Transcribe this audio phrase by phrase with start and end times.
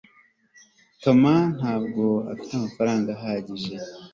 [1.03, 1.21] tom
[1.57, 3.75] ntabwo afite amafaranga ahagije